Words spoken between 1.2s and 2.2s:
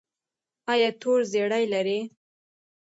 زیړی لرئ؟